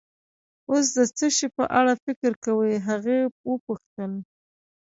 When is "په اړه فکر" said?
1.57-2.31